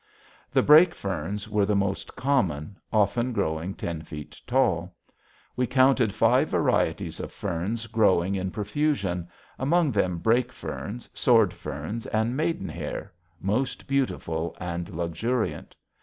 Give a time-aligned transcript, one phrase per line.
[0.51, 4.95] The brake ferns were the most common, often growing ten feet tall.
[5.55, 9.27] We counted five varieties of ferns growing in profusion,
[9.59, 15.75] among them brake ferns, sword ferns, and maidenhair, most beautiful and luxuriant.